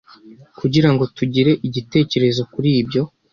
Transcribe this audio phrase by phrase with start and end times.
[0.59, 3.03] kugira ngo, tugire igitekerezo kuri byo,